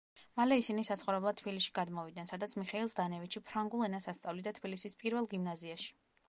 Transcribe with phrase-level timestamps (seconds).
[0.39, 5.95] მალე ისინი საცხოვრებლად თბილისში გადმოვიდნენ, სადაც მიხეილ ზდანევიჩი ფრანგულ ენას ასწავლიდა თბილისის პირველ გიმნაზიაში.